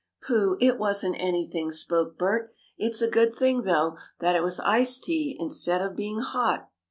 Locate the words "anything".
1.19-1.71